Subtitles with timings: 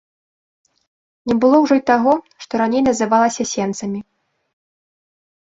[1.31, 2.13] Не было ўжо і таго,
[2.45, 4.03] што раней называлася сенцамі.